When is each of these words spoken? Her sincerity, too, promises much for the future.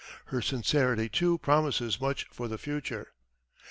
Her 0.25 0.41
sincerity, 0.41 1.09
too, 1.09 1.37
promises 1.37 2.01
much 2.01 2.25
for 2.31 2.47
the 2.47 2.57
future. 2.57 3.13